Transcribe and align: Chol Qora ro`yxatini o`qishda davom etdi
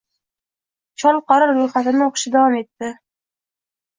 Chol 1.03 1.19
Qora 1.33 1.49
ro`yxatini 1.51 2.03
o`qishda 2.07 2.35
davom 2.37 2.57
etdi 2.61 2.89